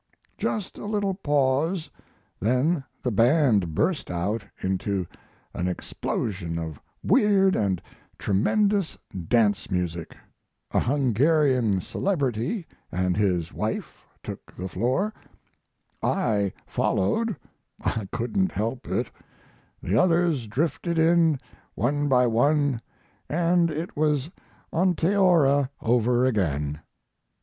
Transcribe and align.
Just 0.39 0.79
a 0.79 0.87
little 0.87 1.13
pause, 1.13 1.91
then 2.39 2.83
the 3.03 3.11
band 3.11 3.75
burst 3.75 4.09
out 4.09 4.43
into 4.63 5.05
an 5.53 5.67
explosion 5.67 6.57
of 6.57 6.81
weird 7.03 7.55
and 7.55 7.79
tremendous 8.17 8.97
dance 9.27 9.69
music, 9.69 10.17
a 10.71 10.79
Hungarian 10.79 11.81
celebrity 11.81 12.65
& 12.91 12.91
his 13.15 13.53
wife 13.53 14.03
took 14.23 14.51
the 14.55 14.67
floor; 14.67 15.13
I 16.01 16.51
followed 16.65 17.37
I 17.79 18.07
couldn't 18.11 18.53
help 18.53 18.87
it; 18.87 19.11
the 19.83 20.01
others 20.01 20.47
drifted 20.47 20.97
in, 20.97 21.39
one 21.75 22.07
by 22.07 22.25
one, 22.25 22.81
& 23.23 23.29
it 23.29 23.95
was 23.95 24.31
Onteora 24.73 25.69
over 25.79 26.25
again. 26.25 26.79